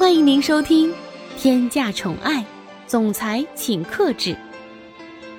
[0.00, 0.90] 欢迎您收听
[1.36, 2.42] 《天价宠爱
[2.86, 4.30] 总裁请克制》，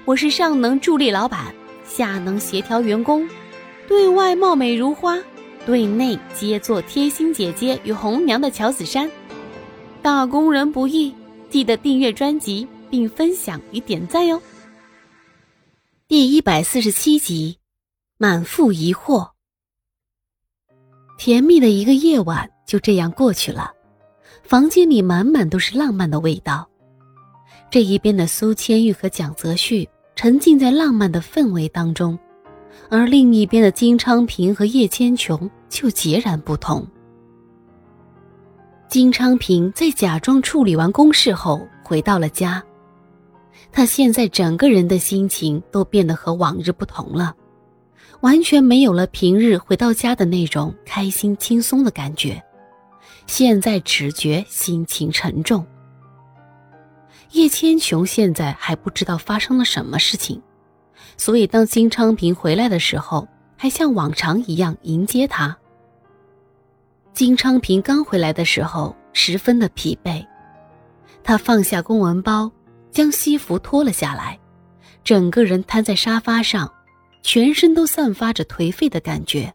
[0.05, 1.51] 我是上能助力老板，
[1.83, 3.27] 下能协调员工，
[3.87, 5.17] 对外貌美如花，
[5.65, 9.09] 对内皆做贴心姐姐与红娘的乔子珊。
[9.99, 11.11] 打工人不易，
[11.49, 14.39] 记得订阅专辑并分享与点赞哟。
[16.07, 17.57] 第一百四十七集，
[18.19, 19.31] 满腹疑惑。
[21.17, 23.73] 甜蜜的一个夜晚就这样过去了，
[24.51, 26.67] 房间里满满都是浪漫的味道。
[27.69, 32.19] 这一边的苏千玉和蒋泽旭沉浸在浪漫的氛围当中，
[32.89, 36.85] 而另一边的金昌平和叶千琼就截然不同。
[38.89, 42.61] 金昌平在假装处理完公事后回到了家，
[43.71, 47.33] 他现在整个人的心情都变得和往日不同了。
[48.19, 52.43] 完全没有了平日回到家的那种开心轻松的感觉，
[53.27, 55.65] 现在只觉心情沉重。
[57.31, 60.41] 叶千琼现在还不知道发生了什么事情，
[61.17, 65.57] 所以当金昌平回来的时候，还像往常一样迎接他。
[67.13, 70.25] 金昌平刚回来的时候十分的疲惫，
[71.23, 72.51] 他放下公文包，
[72.91, 74.39] 将西服脱了下来，
[75.03, 76.71] 整个人瘫在沙发上。
[77.23, 79.53] 全身都散发着颓废的感觉。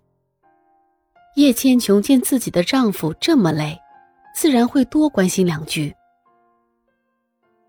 [1.37, 3.79] 叶千琼见自己的丈夫这么累，
[4.35, 5.95] 自然会多关心两句。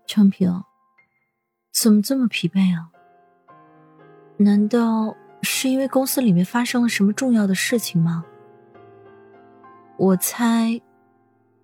[0.06, 0.64] 昌平，
[1.70, 2.88] 怎么这么疲惫啊？
[4.38, 8.24] 难道是因为公司里面发生了什么重要的事情吗？
[9.98, 10.80] 我猜，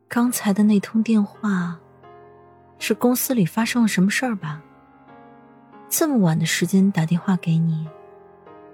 [0.07, 1.81] 刚才的那通电话，
[2.79, 4.61] 是公司里发生了什么事儿吧？
[5.89, 7.89] 这么晚的时间打电话给你。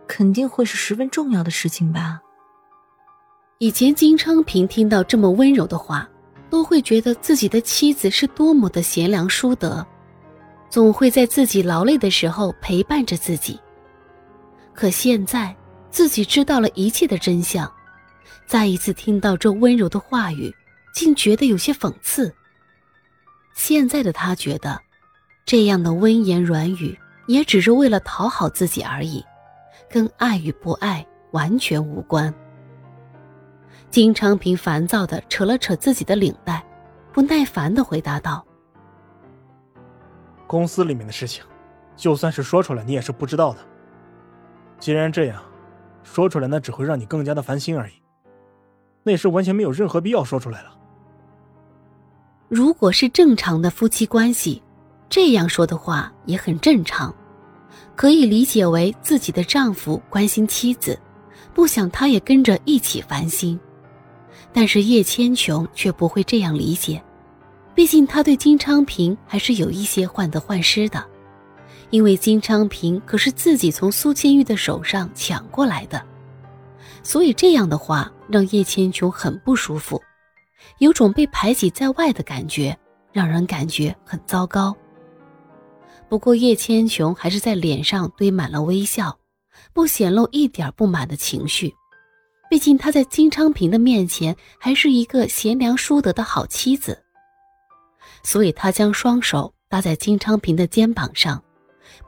[0.09, 2.21] 肯定会是十分重要的事情吧。
[3.63, 6.09] 以前金昌平听到这么温柔的话，
[6.49, 9.87] 都会觉得自己的妻子是多么的贤良淑德，
[10.71, 13.61] 总会在自己劳累的时候陪伴着自己。
[14.73, 15.55] 可现在
[15.91, 17.71] 自己知道了一切的真相，
[18.47, 20.51] 再一次听到这温柔的话语，
[20.95, 22.35] 竟觉得有些讽刺。
[23.53, 24.81] 现在的他觉得，
[25.45, 29.23] 这样的温言软语也只是为了讨好自己而已。
[29.91, 32.35] 跟爱与不爱完全无关。
[33.91, 36.65] 金昌平烦躁的扯了扯自己的领带，
[37.13, 38.47] 不耐烦的回答道
[40.47, 41.43] ：“公司里面的事情，
[41.97, 43.59] 就算是说出来，你也是不知道的。
[44.79, 45.43] 既然这样，
[46.05, 47.93] 说出来那只会让你更加的烦心而已。
[49.03, 50.71] 那是完全没有任何必要说出来了。
[52.49, 54.63] 如果是正常的夫妻关系，
[55.09, 57.13] 这样说的话也很正常。”
[57.97, 60.99] 可以理解为自己的丈夫关心妻子，
[61.53, 63.59] 不想她也跟着一起烦心。
[64.53, 67.03] 但是叶千琼却不会这样理解，
[67.75, 71.05] 毕竟他对金昌平还是有一些患得患失的，
[71.91, 76.05] 因为金昌平可是自己从苏千玉的手上抢过来的，
[77.03, 80.03] 所以这样的话让叶千琼很不舒服，
[80.79, 82.77] 有种被排挤在外的感觉，
[83.13, 84.77] 让人感觉很糟糕。
[86.09, 89.17] 不过叶千琼还是在脸上堆满了微笑，
[89.73, 91.73] 不显露一点不满的情绪。
[92.51, 97.03] 毕竟她在金昌平的面前还是一个贤良淑德的好妻子，
[98.25, 101.43] 所以她将双手搭在金昌平的肩膀上，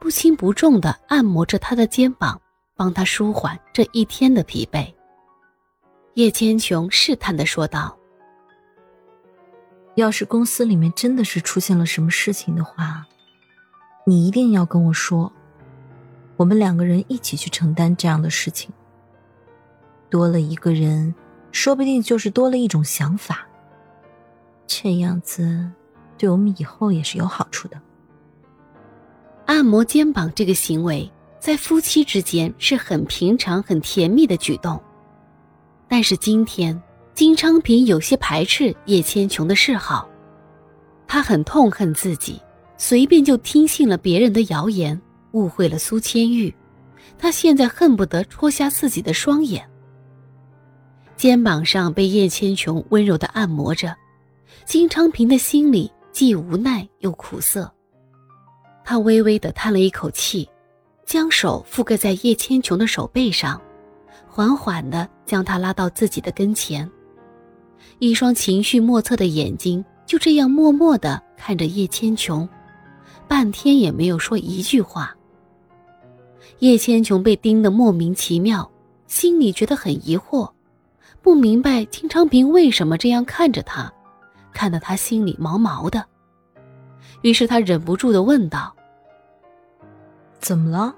[0.00, 2.40] 不轻不重地按摩着他的肩膀，
[2.76, 4.92] 帮他舒缓这一天的疲惫。
[6.14, 7.96] 叶千琼试探地说道
[9.94, 13.06] ：“要是公司里面真的是出现了什么事情的话。”
[14.04, 15.32] 你一定要跟我说，
[16.36, 18.72] 我们两个人一起去承担这样的事情。
[20.12, 21.14] 多了一个人，
[21.52, 23.48] 说不定就是多了一种想法。
[24.66, 25.66] 这样子，
[26.18, 27.80] 对我们以后也是有好处的。
[29.46, 34.78] 按摩肩膀这个行为，在夫妻之间是很平常、很甜蜜的举动。
[35.88, 36.78] 但是今天，
[37.14, 40.06] 金昌平有些排斥叶千琼的示好，
[41.06, 42.38] 他很痛恨自己。
[42.76, 45.00] 随便就听信了别人的谣言，
[45.30, 46.54] 误会了苏千玉，
[47.16, 49.66] 他现在恨不得戳瞎自己的双眼。
[51.22, 53.96] 肩膀上被叶千琼温柔的按摩着，
[54.64, 57.72] 金昌平的心里既无奈又苦涩。
[58.84, 60.50] 他微微的叹了一口气，
[61.06, 63.62] 将手覆盖在叶千琼的手背上，
[64.26, 66.90] 缓缓的将她拉到自己的跟前，
[68.00, 72.48] 一双情绪莫测的眼睛就这样默默的看着叶千琼。
[73.28, 75.16] 半天也没有说一句话。
[76.58, 78.68] 叶千琼被盯得莫名其妙，
[79.06, 80.50] 心里觉得很疑惑，
[81.22, 83.92] 不明白金昌平为什么这样看着他，
[84.52, 86.04] 看得他心里毛毛的。
[87.22, 88.74] 于是他忍不住的问道
[90.40, 90.94] ：“怎么了？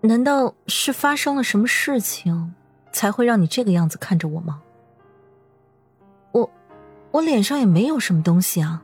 [0.00, 2.54] 难道是发生了什么事情，
[2.92, 4.62] 才会让你这个样子看着我吗？
[6.32, 6.50] 我，
[7.10, 8.82] 我脸上也没有什么东西啊。”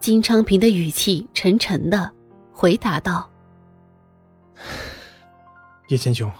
[0.00, 2.12] 金昌平的语气沉沉的
[2.52, 3.30] 回答道
[5.88, 6.30] ：“叶千雄，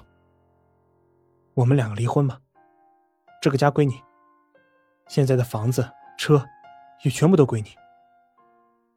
[1.55, 2.39] 我们两个离婚吧，
[3.47, 4.03] 这个家归你，
[5.07, 5.89] 现在的房子、
[6.19, 6.45] 车
[7.05, 7.69] 也全部都归你。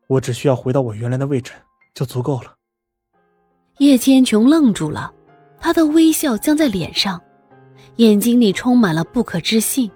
[0.08, 1.52] 我只需要回到我原来的位置
[1.94, 2.56] 就足够了。”
[3.78, 5.14] 叶千琼愣住了，
[5.60, 7.22] 他的微笑僵在脸上，
[7.98, 9.92] 眼睛里充满了不可置信。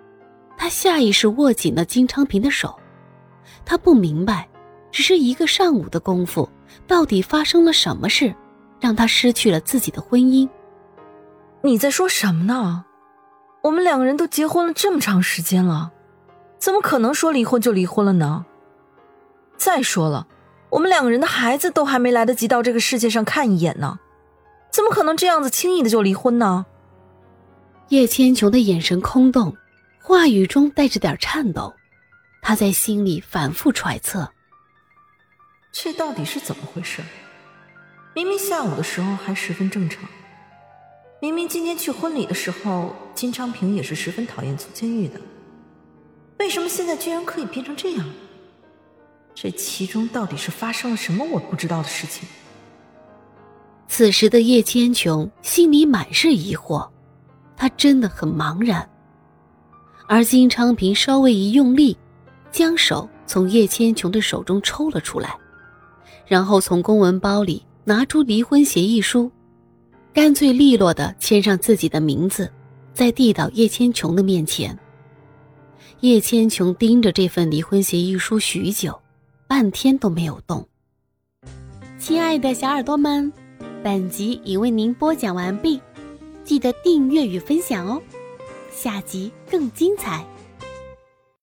[0.56, 2.80] 他下意识握紧了金昌平的手，
[3.66, 4.48] 他不明白。
[4.92, 6.48] 只是一个上午的功夫，
[6.86, 8.32] 到底发生了什么事，
[8.80, 10.48] 让他失去了自己的婚姻？
[11.64, 12.86] 你在说什么呢？
[13.64, 15.94] 我们两个人都结婚了这么长时间了，
[16.60, 18.46] 怎么可能说离婚就离婚了呢？
[19.56, 20.28] 再说了，
[20.70, 24.00] 我们两个人的孩子都还没来得及到这个世界上看一眼呢，
[24.70, 26.66] 怎么可能这样子轻易的就离婚呢？
[27.88, 29.56] 叶千琼的眼神空洞，
[30.02, 31.74] 话语中带着点颤抖，
[32.42, 34.30] 他在心里反复揣测。
[35.72, 37.02] 这到底是怎么回事？
[38.14, 40.04] 明明下午的时候还十分正常，
[41.24, 45.22] 明明今天去婚礼的时候，金昌平也是十分讨厌苏千玉的，
[46.40, 48.06] 为什么现在居然可以变成这样？
[49.34, 52.28] 这其中到底是发生了什么我不知道的事情？
[53.88, 56.90] 此时的叶千琼心里满是疑惑，
[57.56, 58.90] 他真的很茫然。
[60.10, 61.98] 而金昌平稍微一用力，
[62.52, 65.34] 将手从叶千琼的手中抽了出来。
[66.28, 69.32] 然后从公文包里拿出离婚协议书，
[70.14, 72.52] 干脆利落的签上自己的名字，
[72.94, 74.78] 再递到叶千琼的面前。
[76.02, 79.02] 叶千琼盯着这份离婚协议书许久，
[79.48, 80.68] 半天都没有动。
[81.98, 83.34] 亲爱的小耳朵们，
[83.82, 85.82] 本集已为您播讲完毕，
[86.44, 88.00] 记得订阅与分享哦，
[88.72, 90.24] 下集更精彩。